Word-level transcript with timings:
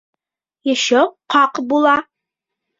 Еще 0.71 1.05
ҡаҡ 1.35 1.63
була! 1.75 1.95